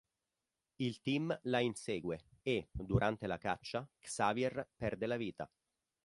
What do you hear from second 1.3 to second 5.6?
la insegue e, durante la caccia, Xavier perde la vita.